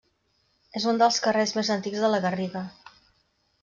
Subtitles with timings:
[0.79, 2.69] És un dels carrers més antics de La Garriga.